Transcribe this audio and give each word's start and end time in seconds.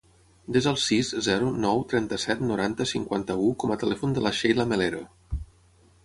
Desa 0.53 0.69
el 0.69 0.77
sis, 0.83 1.09
zero, 1.25 1.49
nou, 1.65 1.83
trenta-set, 1.91 2.41
noranta, 2.51 2.87
cinquanta-u 2.91 3.51
com 3.65 3.73
a 3.75 3.77
telèfon 3.83 4.15
de 4.15 4.23
la 4.29 4.33
Sheila 4.39 4.65
Melero. 4.71 5.03